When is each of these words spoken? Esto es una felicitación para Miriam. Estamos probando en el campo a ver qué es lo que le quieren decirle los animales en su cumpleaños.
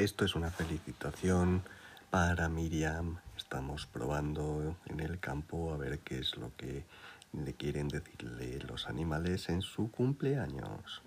Esto 0.00 0.24
es 0.24 0.34
una 0.34 0.50
felicitación 0.50 1.62
para 2.08 2.48
Miriam. 2.48 3.18
Estamos 3.36 3.84
probando 3.84 4.78
en 4.86 5.00
el 5.00 5.20
campo 5.20 5.74
a 5.74 5.76
ver 5.76 5.98
qué 5.98 6.20
es 6.20 6.38
lo 6.38 6.56
que 6.56 6.86
le 7.34 7.52
quieren 7.52 7.88
decirle 7.88 8.60
los 8.60 8.88
animales 8.88 9.50
en 9.50 9.60
su 9.60 9.90
cumpleaños. 9.90 11.02